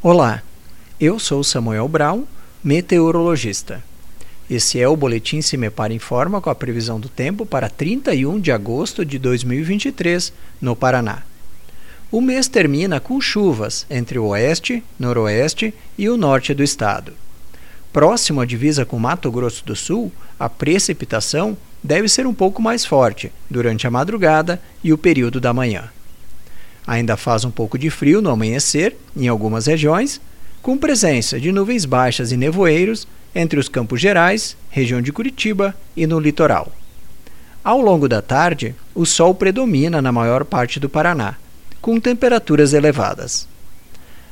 Olá, 0.00 0.44
eu 1.00 1.18
sou 1.18 1.42
Samuel 1.42 1.88
Brown, 1.88 2.22
meteorologista. 2.62 3.82
Esse 4.48 4.78
é 4.78 4.86
o 4.86 4.96
Boletim 4.96 5.42
Cimepar 5.42 5.90
Informa 5.90 6.40
com 6.40 6.48
a 6.48 6.54
previsão 6.54 7.00
do 7.00 7.08
tempo 7.08 7.44
para 7.44 7.68
31 7.68 8.38
de 8.38 8.52
agosto 8.52 9.04
de 9.04 9.18
2023, 9.18 10.32
no 10.60 10.76
Paraná. 10.76 11.24
O 12.12 12.20
mês 12.20 12.46
termina 12.46 13.00
com 13.00 13.20
chuvas 13.20 13.86
entre 13.90 14.20
o 14.20 14.26
oeste, 14.26 14.84
noroeste 15.00 15.74
e 15.98 16.08
o 16.08 16.16
norte 16.16 16.54
do 16.54 16.62
estado. 16.62 17.12
Próximo 17.92 18.40
à 18.40 18.46
divisa 18.46 18.84
com 18.84 19.00
Mato 19.00 19.32
Grosso 19.32 19.64
do 19.66 19.74
Sul, 19.74 20.12
a 20.38 20.48
precipitação 20.48 21.56
deve 21.82 22.08
ser 22.08 22.24
um 22.24 22.32
pouco 22.32 22.62
mais 22.62 22.86
forte 22.86 23.32
durante 23.50 23.84
a 23.84 23.90
madrugada 23.90 24.62
e 24.84 24.92
o 24.92 24.98
período 24.98 25.40
da 25.40 25.52
manhã. 25.52 25.90
Ainda 26.88 27.18
faz 27.18 27.44
um 27.44 27.50
pouco 27.50 27.78
de 27.78 27.90
frio 27.90 28.22
no 28.22 28.30
amanhecer, 28.30 28.96
em 29.14 29.28
algumas 29.28 29.66
regiões, 29.66 30.18
com 30.62 30.78
presença 30.78 31.38
de 31.38 31.52
nuvens 31.52 31.84
baixas 31.84 32.32
e 32.32 32.36
nevoeiros 32.36 33.06
entre 33.34 33.60
os 33.60 33.68
Campos 33.68 34.00
Gerais, 34.00 34.56
região 34.70 35.02
de 35.02 35.12
Curitiba 35.12 35.76
e 35.94 36.06
no 36.06 36.18
litoral. 36.18 36.72
Ao 37.62 37.78
longo 37.78 38.08
da 38.08 38.22
tarde, 38.22 38.74
o 38.94 39.04
sol 39.04 39.34
predomina 39.34 40.00
na 40.00 40.10
maior 40.10 40.46
parte 40.46 40.80
do 40.80 40.88
Paraná, 40.88 41.34
com 41.78 42.00
temperaturas 42.00 42.72
elevadas. 42.72 43.46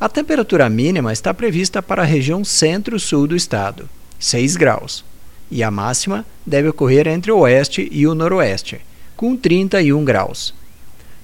A 0.00 0.08
temperatura 0.08 0.70
mínima 0.70 1.12
está 1.12 1.34
prevista 1.34 1.82
para 1.82 2.00
a 2.00 2.06
região 2.06 2.42
centro-sul 2.42 3.26
do 3.26 3.36
estado, 3.36 3.86
6 4.18 4.56
graus, 4.56 5.04
e 5.50 5.62
a 5.62 5.70
máxima 5.70 6.24
deve 6.46 6.68
ocorrer 6.68 7.08
entre 7.08 7.30
o 7.30 7.40
oeste 7.40 7.86
e 7.92 8.06
o 8.06 8.14
noroeste, 8.14 8.80
com 9.14 9.36
31 9.36 10.02
graus. 10.02 10.54